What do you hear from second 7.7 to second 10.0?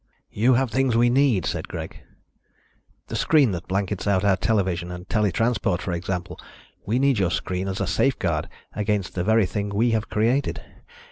a safeguard against the very thing we